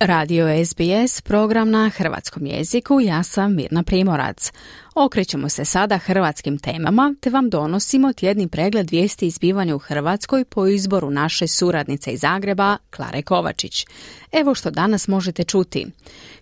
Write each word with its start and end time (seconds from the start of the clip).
Radio 0.00 0.46
SBS, 0.64 1.20
program 1.20 1.70
na 1.70 1.88
hrvatskom 1.88 2.46
jeziku, 2.46 3.00
ja 3.00 3.22
sam 3.22 3.54
Mirna 3.54 3.82
Primorac. 3.82 4.52
Okrećemo 4.94 5.48
se 5.48 5.64
sada 5.64 5.98
hrvatskim 5.98 6.58
temama 6.58 7.14
te 7.20 7.30
vam 7.30 7.50
donosimo 7.50 8.12
tjedni 8.12 8.48
pregled 8.48 8.90
vijesti 8.90 9.26
izbivanja 9.26 9.74
u 9.74 9.78
Hrvatskoj 9.78 10.44
po 10.44 10.66
izboru 10.66 11.10
naše 11.10 11.46
suradnice 11.46 12.12
iz 12.12 12.20
Zagreba, 12.20 12.76
Klare 12.90 13.22
Kovačić. 13.22 13.86
Evo 14.32 14.54
što 14.54 14.70
danas 14.70 15.08
možete 15.08 15.44
čuti. 15.44 15.86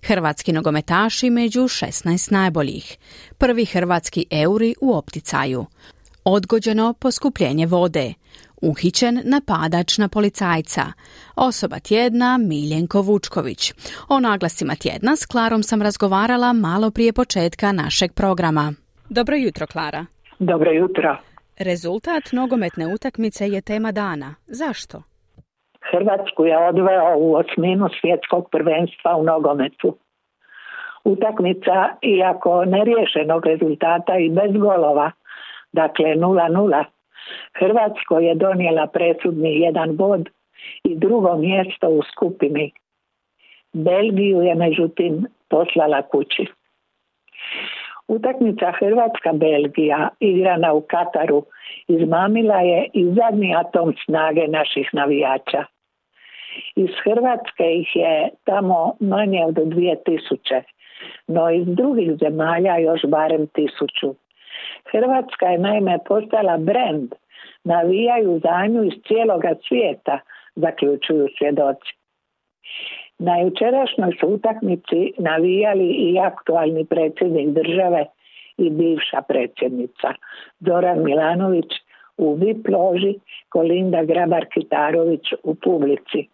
Hrvatski 0.03 0.53
nogometaši 0.53 1.31
među 1.31 1.61
16 1.61 2.33
najboljih. 2.33 2.97
Prvi 3.39 3.65
hrvatski 3.65 4.27
euri 4.31 4.75
u 4.81 4.95
opticaju. 4.95 5.67
Odgođeno 6.25 6.93
poskupljenje 6.93 7.67
vode. 7.67 8.15
Uhićen 8.71 9.15
napadač 9.35 9.99
na 9.99 10.09
policajca. 10.09 10.85
Osoba 11.37 11.79
tjedna 11.89 12.39
Miljenko 12.39 13.01
Vučković. 13.01 13.73
O 14.09 14.21
naglasima 14.21 14.75
tjedna 14.83 15.17
s 15.17 15.27
Klarom 15.27 15.63
sam 15.63 15.83
razgovarala 15.83 16.53
malo 16.53 16.91
prije 16.91 17.13
početka 17.13 17.73
našeg 17.73 18.11
programa. 18.13 18.73
Dobro 19.09 19.37
jutro, 19.37 19.67
Klara. 19.67 20.07
Dobro 20.39 20.71
jutro. 20.71 21.17
Rezultat 21.59 22.25
nogometne 22.33 22.95
utakmice 22.95 23.49
je 23.49 23.61
tema 23.61 23.93
dana. 23.93 24.35
Zašto? 24.47 25.03
Hrvatsku 25.91 26.45
je 26.45 26.69
odveo 26.69 27.17
u 27.19 27.35
osminu 27.35 27.89
svjetskog 28.01 28.49
prvenstva 28.51 29.17
u 29.17 29.25
nogometu. 29.25 29.97
Utakmica, 31.05 31.77
iako 32.03 32.65
neriješenog 32.65 33.47
rezultata 33.47 34.19
i 34.19 34.31
bez 34.31 34.53
golova, 34.53 35.11
dakle 35.73 36.07
0-0, 36.07 36.85
Hrvatsko 37.53 38.19
je 38.19 38.35
donijela 38.35 38.87
presudni 38.87 39.61
jedan 39.61 39.97
bod 39.97 40.29
i 40.85 40.97
drugo 40.97 41.37
mjesto 41.37 41.89
u 41.89 42.03
skupini. 42.03 42.73
Belgiju 43.73 44.43
je 44.43 44.55
međutim 44.55 45.27
poslala 45.49 46.03
kući. 46.03 46.47
Utakmica 48.09 48.73
Hrvatska-Belgija 48.81 50.09
igrana 50.21 50.73
u 50.73 50.81
Kataru 50.81 51.45
izmamila 51.89 52.61
je 52.61 52.89
i 52.93 53.05
zadnji 53.05 53.55
atom 53.57 53.95
snage 54.05 54.49
naših 54.49 54.89
navijača. 54.93 55.65
Iz 56.77 56.91
Hrvatske 57.05 57.65
ih 57.75 57.97
je 57.97 58.29
tamo 58.45 58.97
manje 59.01 59.45
od 59.45 59.55
dvije 59.55 60.03
tisuće, 60.05 60.63
no 61.27 61.51
iz 61.51 61.67
drugih 61.67 62.11
zemalja 62.21 62.79
još 62.79 63.01
barem 63.07 63.47
tisuću. 63.47 64.15
Hrvatska 64.93 65.47
je 65.47 65.59
naime 65.59 65.99
postala 66.09 66.57
brend, 66.59 67.13
navijaju 67.65 68.41
za 68.43 68.67
nju 68.67 68.85
iz 68.85 68.93
cijeloga 69.07 69.55
svijeta, 69.69 70.19
zaključuju 70.55 71.29
svjedoci. 71.39 71.93
Na 73.19 73.39
jučerašnjoj 73.39 74.13
su 74.21 74.27
utakmici 74.27 75.13
navijali 75.19 75.89
i 75.89 76.19
aktualni 76.19 76.85
predsjednik 76.85 77.49
države 77.49 78.07
i 78.57 78.71
bivša 78.71 79.23
predsjednica 79.29 80.09
Zoran 80.61 81.05
Milanović 81.05 81.73
u 82.17 82.35
VIP 82.35 82.69
loži, 82.69 83.15
Kolinda 83.49 83.99
Grabar-Kitarović 83.99 85.35
u 85.43 85.55
publici. 85.55 86.29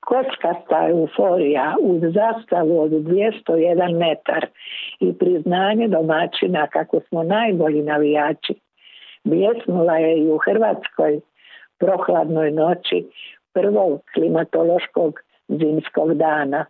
Kockasta 0.00 0.88
euforija 0.88 1.74
uz 1.80 2.00
zastavu 2.00 2.80
od 2.80 2.90
201 2.90 3.98
metar 3.98 4.46
i 5.00 5.18
priznanje 5.18 5.88
domaćina 5.88 6.66
kako 6.66 7.00
smo 7.00 7.22
najbolji 7.22 7.82
navijači 7.82 8.54
bljesnula 9.24 9.96
je 9.96 10.18
i 10.18 10.30
u 10.30 10.38
Hrvatskoj 10.38 11.20
prohladnoj 11.78 12.50
noći 12.50 13.06
prvog 13.52 14.00
klimatološkog 14.14 15.20
zimskog 15.48 16.14
dana. 16.14 16.66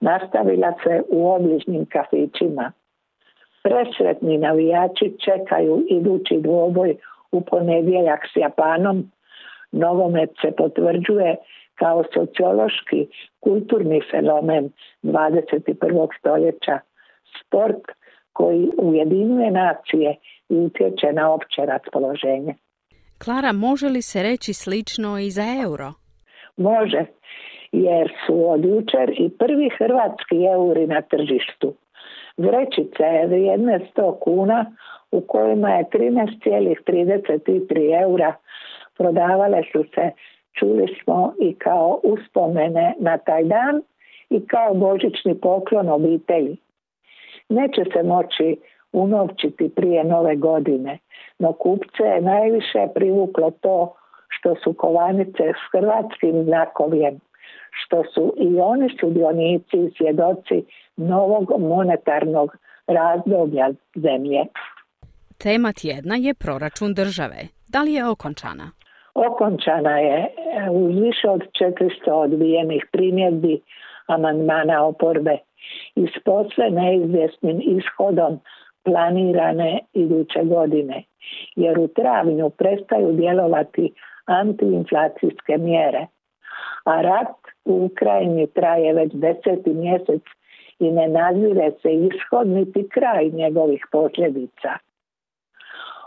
Nastavila 0.00 0.72
se 0.84 1.02
u 1.08 1.30
obližnjim 1.30 1.86
kafićima. 1.86 2.72
Presretni 3.62 4.38
navijači 4.38 5.16
čekaju 5.24 5.84
idući 5.88 6.40
dvoboj 6.40 6.96
u 7.32 7.40
ponedjeljak 7.40 8.20
s 8.32 8.36
Japanom. 8.36 9.10
Nogomet 9.72 10.30
se 10.40 10.52
potvrđuje 10.56 11.36
kao 11.74 12.04
sociološki 12.14 13.06
kulturni 13.40 14.00
fenomen 14.10 14.70
21. 15.02 16.08
stoljeća. 16.18 16.78
Sport 17.40 17.82
koji 18.32 18.70
ujedinjuje 18.78 19.50
nacije 19.50 20.16
i 20.48 20.54
utječe 20.54 21.12
na 21.12 21.32
opće 21.32 21.66
raspoloženje. 21.66 22.54
Klara, 23.24 23.52
može 23.52 23.88
li 23.88 24.02
se 24.02 24.22
reći 24.22 24.54
slično 24.54 25.18
i 25.18 25.30
za 25.30 25.42
euro? 25.64 25.92
Može, 26.56 27.04
jer 27.72 28.12
su 28.26 28.50
od 28.50 28.64
jučer 28.64 29.14
i 29.18 29.30
prvi 29.38 29.70
hrvatski 29.78 30.44
euri 30.54 30.86
na 30.86 31.02
tržištu. 31.02 31.74
Vrećice 32.36 33.02
je 33.02 33.26
vrijedne 33.26 33.80
100 33.96 34.18
kuna 34.20 34.72
u 35.10 35.20
kojima 35.20 35.70
je 35.70 35.84
13,33 35.84 38.02
eura 38.02 38.34
prodavale 38.96 39.62
su 39.72 39.84
se, 39.94 40.10
čuli 40.58 40.96
smo, 41.02 41.34
i 41.40 41.54
kao 41.54 42.00
uspomene 42.02 42.94
na 42.98 43.18
taj 43.18 43.44
dan 43.44 43.82
i 44.30 44.46
kao 44.46 44.74
božićni 44.74 45.40
poklon 45.40 45.88
obitelji. 45.88 46.56
Neće 47.48 47.84
se 47.92 48.02
moći 48.02 48.56
unovčiti 48.92 49.68
prije 49.76 50.04
nove 50.04 50.36
godine, 50.36 50.98
no 51.38 51.52
kupce 51.52 52.02
je 52.02 52.20
najviše 52.20 52.86
privuklo 52.94 53.50
to 53.50 53.94
što 54.28 54.54
su 54.64 54.72
kovanice 54.72 55.42
s 55.42 55.62
hrvatskim 55.72 56.44
znakovjem, 56.44 57.20
što 57.70 58.04
su 58.14 58.34
i 58.36 58.60
oni 58.60 58.88
sudionici 59.00 59.76
i 59.76 59.92
svjedoci 59.96 60.64
novog 60.96 61.52
monetarnog 61.58 62.56
razdoblja 62.86 63.70
zemlje. 63.94 64.44
Tema 65.38 65.72
tjedna 65.72 66.16
je 66.16 66.34
proračun 66.34 66.94
države. 66.94 67.36
Da 67.68 67.82
li 67.82 67.92
je 67.92 68.08
okončana? 68.08 68.70
Okončana 69.14 69.98
je 69.98 70.26
uz 70.70 71.00
više 71.00 71.30
od 71.30 71.40
400 71.60 72.10
odbijenih 72.10 72.86
primjedbi 72.92 73.60
amandmana 74.06 74.84
oporbe 74.84 75.38
i 75.96 76.06
s 76.06 76.24
posve 76.24 76.70
neizvjesnim 76.70 77.60
ishodom 77.64 78.40
planirane 78.84 79.80
iduće 79.92 80.40
godine, 80.44 81.02
jer 81.56 81.78
u 81.78 81.88
travnju 81.88 82.50
prestaju 82.50 83.12
djelovati 83.12 83.92
antiinflacijske 84.26 85.58
mjere, 85.58 86.06
a 86.84 87.02
rat 87.02 87.36
u 87.64 87.84
Ukrajini 87.84 88.46
traje 88.46 88.94
već 88.94 89.12
deseti 89.12 89.70
mjesec 89.70 90.22
i 90.78 90.90
ne 90.90 91.08
nazire 91.08 91.70
se 91.82 91.94
ishod 91.94 92.48
niti 92.48 92.88
kraj 92.88 93.30
njegovih 93.30 93.86
posljedica. 93.92 94.70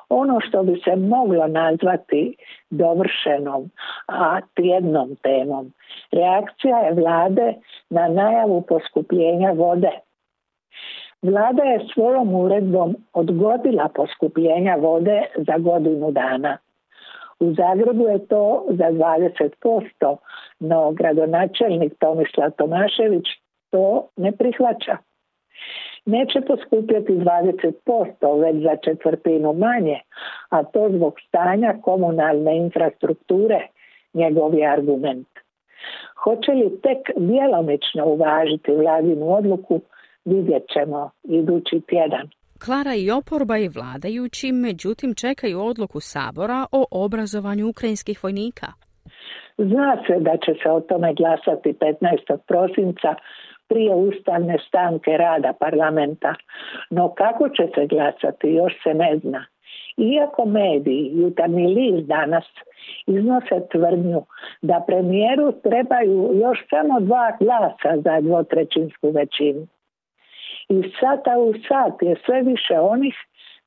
Ono 0.10 0.40
što 0.40 0.64
bi 0.64 0.82
se 0.84 0.96
moglo 0.96 1.48
nazvati 1.48 2.36
dovršenom, 2.70 3.70
a 4.08 4.42
tjednom 4.42 5.16
temom, 5.16 5.74
reakcija 6.12 6.78
je 6.78 6.94
vlade 6.94 7.54
na 7.90 8.08
najavu 8.08 8.62
poskupljenja 8.62 9.52
vode. 9.52 9.92
Vlada 11.22 11.64
je 11.64 11.88
svojom 11.94 12.36
uredbom 12.36 12.96
odgodila 13.14 13.90
poskupljenja 13.96 14.76
vode 14.76 15.22
za 15.36 15.58
godinu 15.58 16.12
dana. 16.12 16.58
U 17.40 17.54
Zagrebu 17.54 18.08
je 18.08 18.28
to 18.28 18.66
za 18.70 18.86
20%, 18.86 20.18
no 20.60 20.92
gradonačelnik 20.92 21.94
Tomislav 22.00 22.52
Tomašević 22.52 23.26
to 23.72 24.08
ne 24.16 24.32
prihvaća. 24.32 24.98
Neće 26.08 26.42
poskupjeti 26.42 27.14
20%, 27.14 28.42
već 28.42 28.64
za 28.64 28.76
četvrtinu 28.86 29.54
manje, 29.54 30.00
a 30.50 30.64
to 30.64 30.90
zbog 30.96 31.14
stanja 31.28 31.74
komunalne 31.82 32.58
infrastrukture, 32.58 33.60
njegov 34.14 34.56
je 34.56 34.72
argument. 34.72 35.28
Hoće 36.24 36.52
li 36.52 36.82
tek 36.82 37.02
djelomično 37.18 38.06
uvažiti 38.06 38.72
vladinu 38.72 39.34
odluku, 39.34 39.82
vidjet 40.26 40.64
ćemo 40.74 41.10
idući 41.24 41.82
tjedan. 41.90 42.30
Klara 42.66 42.96
i 42.96 43.12
oporba 43.12 43.58
i 43.58 43.70
vladajući 43.76 44.52
međutim 44.52 45.14
čekaju 45.16 45.62
odluku 45.62 46.00
Sabora 46.00 46.66
o 46.72 46.86
obrazovanju 46.92 47.70
ukrajinskih 47.70 48.24
vojnika. 48.24 48.68
Zna 49.58 49.98
se 50.08 50.16
da 50.20 50.38
će 50.46 50.52
se 50.64 50.70
o 50.70 50.80
tome 50.80 51.14
glasati 51.14 51.74
15. 51.74 52.38
prosinca 52.48 53.16
prije 53.70 53.96
ustavne 53.96 54.58
stanke 54.68 55.18
rada 55.18 55.54
parlamenta, 55.60 56.34
no 56.90 57.14
kako 57.14 57.50
će 57.50 57.68
se 57.76 57.88
glasati 57.88 58.48
još 58.48 58.74
se 58.84 58.94
ne 58.94 59.18
zna. 59.24 59.46
Iako 59.98 60.46
mediji, 60.46 61.12
jutarnji 61.14 61.68
list 61.68 62.08
danas 62.08 62.46
iznose 63.08 63.68
tvrdnju 63.72 64.22
da 64.62 64.84
premijeru 64.88 65.52
trebaju 65.52 66.32
još 66.34 66.60
samo 66.70 67.00
dva 67.00 67.38
glasa 67.40 68.02
za 68.02 68.22
dvotrećinsku 68.22 69.10
većinu. 69.12 69.68
I 70.70 70.92
sata 71.00 71.38
u 71.38 71.54
sat 71.54 72.02
je 72.02 72.16
sve 72.26 72.42
više 72.42 72.80
onih 72.80 73.16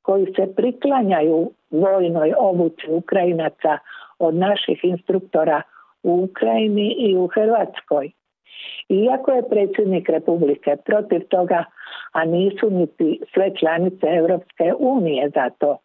koji 0.01 0.25
se 0.25 0.55
priklanjaju 0.55 1.51
vojnoj 1.71 2.33
obuci 2.37 2.85
Ukrajinaca 2.89 3.77
od 4.19 4.35
naših 4.35 4.79
instruktora 4.83 5.61
u 6.03 6.23
Ukrajini 6.23 6.95
i 6.97 7.17
u 7.17 7.27
Hrvatskoj. 7.27 8.11
Iako 8.89 9.31
je 9.31 9.49
predsjednik 9.49 10.09
Republike 10.09 10.75
protiv 10.85 11.27
toga, 11.27 11.63
a 12.11 12.25
nisu 12.25 12.69
niti 12.69 13.19
sve 13.33 13.51
članice 13.59 14.07
Europske 14.07 14.73
unije 14.79 15.29
za 15.29 15.49
to. 15.49 15.77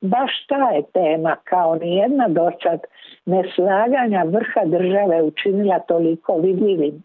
Baš 0.00 0.46
ta 0.48 0.70
je 0.70 0.82
tema 0.92 1.36
kao 1.44 1.74
nijedna 1.74 2.28
dosad 2.28 2.80
neslaganja 3.26 4.22
vrha 4.22 4.64
države 4.64 5.22
učinila 5.22 5.78
toliko 5.78 6.36
vidljivim. 6.36 7.02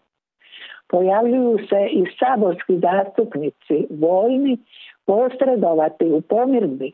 Pojavljuju 0.88 1.58
se 1.68 1.86
i 1.90 2.04
saborski 2.18 2.78
zastupnici 2.78 3.86
vojni 3.90 4.58
posredovati 5.06 6.04
u 6.04 6.20
pomirbi. 6.20 6.92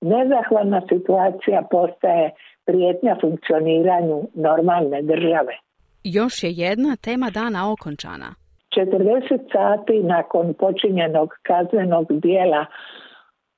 Nezahvalna 0.00 0.82
situacija 0.88 1.62
postaje 1.70 2.30
prijetnja 2.66 3.16
funkcioniranju 3.20 4.22
normalne 4.34 5.02
države. 5.02 5.56
Još 6.04 6.42
je 6.42 6.50
jedna 6.50 6.96
tema 6.96 7.30
dana 7.30 7.72
okončana. 7.72 8.34
40 8.76 9.38
sati 9.52 10.02
nakon 10.02 10.54
počinjenog 10.54 11.28
kaznenog 11.42 12.06
dijela 12.20 12.66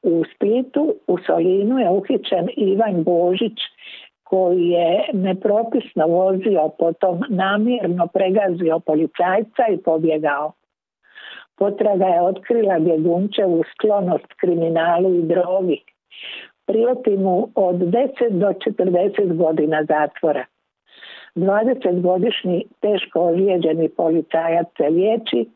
u 0.03 0.23
Splitu, 0.35 0.95
u 1.07 1.19
Solinu 1.27 1.79
je 1.79 1.91
uhićen 1.91 2.49
Ivan 2.57 3.05
Božić 3.05 3.59
koji 4.23 4.69
je 4.69 5.09
nepropisno 5.13 6.07
vozio, 6.07 6.71
potom 6.79 7.21
namjerno 7.29 8.07
pregazio 8.07 8.79
policajca 8.79 9.65
i 9.73 9.83
pobjegao. 9.83 10.53
Potraga 11.57 12.05
je 12.05 12.23
otkrila 12.23 12.79
bjegunčevu 12.79 13.63
sklonost 13.75 14.33
kriminalu 14.41 15.15
i 15.15 15.23
drogi. 15.23 15.85
Prijeti 16.67 17.17
mu 17.17 17.49
od 17.55 17.77
10 17.77 18.07
do 18.31 18.47
40 18.47 19.37
godina 19.37 19.85
zatvora. 19.85 20.45
20-godišnji 21.37 22.63
teško 22.81 23.21
ozlijeđeni 23.21 23.89
policajac 23.89 24.67
se 24.77 24.89
liječi, 24.89 25.51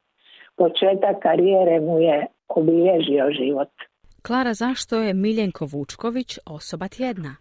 početak 0.56 1.22
karijere 1.22 1.80
mu 1.80 2.00
je 2.00 2.26
obilježio 2.48 3.30
život. 3.30 3.68
Klara, 4.22 4.54
zašto 4.54 4.96
je 4.96 5.14
Miljenko 5.14 5.64
Vučković 5.72 6.38
osoba 6.46 6.88
tjedna? 6.88 7.36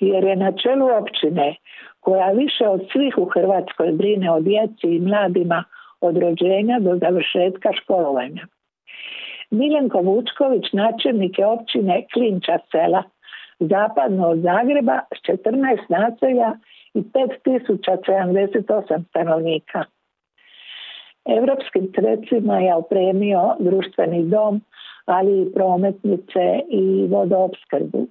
Jer 0.00 0.24
je 0.24 0.36
na 0.36 0.52
čelu 0.52 0.86
općine 1.00 1.56
koja 2.00 2.30
više 2.30 2.68
od 2.68 2.80
svih 2.92 3.14
u 3.18 3.24
Hrvatskoj 3.24 3.92
brine 3.92 4.30
o 4.32 4.40
djeci 4.40 4.88
i 4.96 5.00
mladima 5.00 5.64
od 6.00 6.16
rođenja 6.16 6.78
do 6.80 6.98
završetka 7.02 7.68
školovanja. 7.82 8.46
Miljenko 9.50 9.98
Vučković 10.00 10.64
načelnik 10.72 11.38
je 11.38 11.46
općine 11.46 12.06
Klinča 12.12 12.58
sela, 12.70 13.02
zapadno 13.58 14.28
od 14.28 14.38
Zagreba 14.38 15.00
s 15.16 15.18
14 15.28 15.78
naselja 15.88 16.52
i 16.94 17.02
5078 17.02 19.04
stanovnika. 19.08 19.84
Europskim 21.24 21.92
sredstvima 21.94 22.58
je 22.58 22.74
opremio 22.74 23.56
društveni 23.58 24.24
dom, 24.24 24.60
ali 25.06 25.42
i 25.42 25.52
prometnice 25.54 26.60
i 26.68 27.06
vodoopskrbu. 27.10 28.06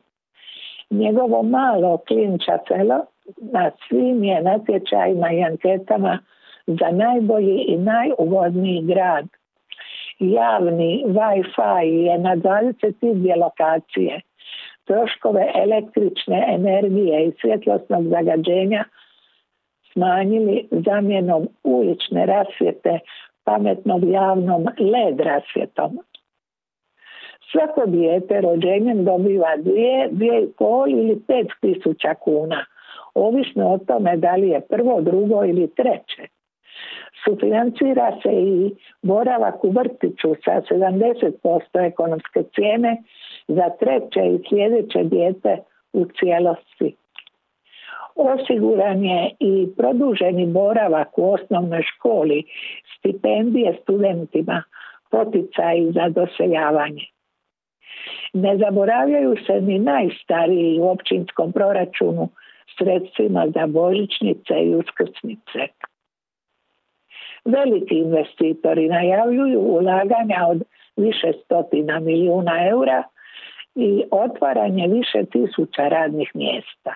Njegovo 0.90 1.44
malo 1.44 1.98
klinča 2.08 2.58
selo 2.68 3.06
na 3.52 3.72
svim 3.88 4.24
je 4.24 4.42
natječajima 4.42 5.32
i 5.32 5.44
anketama 5.44 6.20
za 6.68 6.92
najbolji 6.92 7.66
i 7.68 7.78
najugodniji 7.78 8.82
grad. 8.82 9.26
Javni 10.20 11.04
Wi-Fi 11.08 11.84
je 11.84 12.18
na 12.18 12.36
22 12.36 13.40
lokacije– 13.40 14.22
troškove 14.86 15.52
električne 15.56 16.46
energije 16.48 17.26
i 17.26 17.32
svjetlosnog 17.42 18.08
zagađenja 18.08 18.84
smanjili 19.94 20.68
zamjenom 20.72 21.48
ulične 21.64 22.26
rasvjete 22.26 23.00
pametnom 23.44 24.12
javnom 24.12 24.66
LED 24.80 25.20
rasvjetom. 25.20 26.00
Svako 27.52 27.86
dijete 27.86 28.42
rođenjem 28.42 29.06
dobiva 29.06 29.58
dvije, 29.58 30.10
dvije 30.12 30.44
i 30.44 30.52
pol 30.58 30.90
ili 30.90 31.22
pet 31.28 31.48
tisuća 31.62 32.14
kuna, 32.14 32.66
ovisno 33.14 33.74
o 33.74 33.78
tome 33.78 34.18
da 34.18 34.36
li 34.36 34.50
je 34.50 34.62
prvo, 34.62 35.02
drugo 35.02 35.46
ili 35.46 35.76
treće. 35.76 36.28
Sufinancira 37.24 38.12
se 38.24 38.32
i 38.32 38.72
boravak 39.02 39.64
u 39.64 39.70
vrtiću 39.70 40.36
sa 40.46 40.62
70% 40.70 41.88
ekonomske 41.88 42.44
cijene 42.56 43.04
za 43.48 43.70
treće 43.80 44.20
i 44.20 44.40
sljedeće 44.50 45.04
dijete 45.04 45.58
u 45.94 46.06
cijelosti. 46.06 46.96
Osiguran 48.16 49.04
je 49.04 49.32
i 49.40 49.68
produženi 49.78 50.46
boravak 50.46 51.18
u 51.18 51.34
osnovnoj 51.34 51.82
školi, 51.82 52.44
stipendije 52.98 53.78
studentima, 53.82 54.64
poticaji 55.12 55.92
za 55.92 56.10
doseljavanje. 56.10 57.06
Ne 58.34 58.58
zaboravljaju 58.58 59.36
se 59.46 59.62
ni 59.62 59.80
najstariji 59.80 60.80
u 60.80 60.90
općinskom 60.90 61.52
proračunu 61.52 62.30
sredstvima 62.78 63.48
za 63.56 63.68
božićnice 63.68 64.54
i 64.64 64.76
uskrsnice. 64.76 65.60
Veliki 67.46 67.96
investitori 67.96 68.88
najavljuju 68.88 69.60
ulaganja 69.60 70.48
od 70.50 70.64
više 70.96 71.32
stotina 71.46 72.00
milijuna 72.00 72.68
eura 72.70 73.04
i 73.76 74.04
otvaranje 74.12 74.88
više 74.88 75.26
tisuća 75.26 75.88
radnih 75.88 76.32
mjesta. 76.34 76.96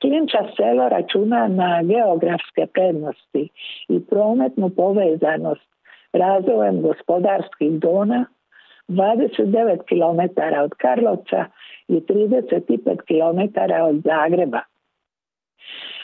Klinča 0.00 0.38
selo 0.56 0.88
računa 0.88 1.48
na 1.48 1.82
geografske 1.82 2.66
prednosti 2.72 3.48
i 3.88 4.00
prometnu 4.10 4.70
povezanost 4.70 5.68
razvojem 6.12 6.82
gospodarskih 6.82 7.70
zona 7.82 8.24
29 8.88 9.78
km 9.88 10.40
od 10.64 10.70
Karlovca 10.76 11.44
i 11.88 11.94
35 11.94 12.80
km 13.08 13.60
od 13.88 14.02
Zagreba. 14.04 14.60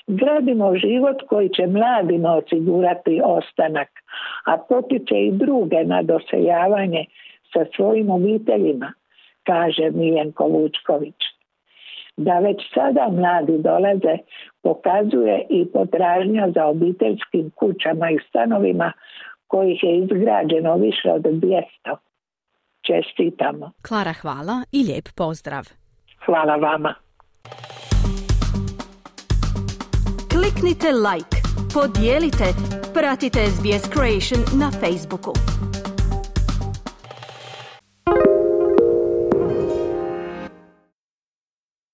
Gradimo 0.07 0.77
život 0.77 1.17
koji 1.29 1.49
će 1.49 1.67
mladima 1.67 2.35
osigurati 2.35 3.21
ostanak, 3.25 3.89
a 4.47 4.57
potiče 4.69 5.15
i 5.15 5.33
druge 5.33 5.85
na 5.85 6.03
doseljavanje 6.03 7.05
sa 7.53 7.65
svojim 7.77 8.11
obiteljima 8.11 8.93
kaže 9.51 9.91
Miljenko 9.91 10.45
Vučković. 10.45 11.21
Da 12.17 12.39
već 12.39 12.61
sada 12.75 13.09
mladi 13.13 13.63
dolaze 13.63 14.15
pokazuje 14.63 15.47
i 15.51 15.67
potražnja 15.73 16.45
za 16.55 16.67
obiteljskim 16.67 17.51
kućama 17.51 18.11
i 18.11 18.19
stanovima 18.29 18.93
kojih 19.47 19.79
je 19.83 19.99
izgrađeno 19.99 20.77
više 20.77 21.09
od 21.13 21.23
200. 21.23 21.63
Čestitamo. 22.87 23.71
Klara, 23.89 24.13
hvala 24.13 24.57
i 24.73 24.81
lijep 24.89 25.09
pozdrav. 25.17 25.65
Hvala 26.27 26.57
vama. 26.57 26.95
Kliknite 30.33 30.89
like, 31.09 31.37
podijelite, 31.75 32.49
pratite 32.95 33.39
SBS 33.39 33.85
Creation 33.95 34.41
na 34.61 34.71
Facebooku. 34.81 35.33